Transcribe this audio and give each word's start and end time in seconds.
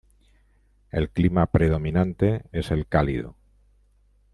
El 0.89 1.11
clima 1.11 1.45
predominante 1.45 2.41
es 2.51 2.71
el 2.71 2.87
cálido. 2.87 3.35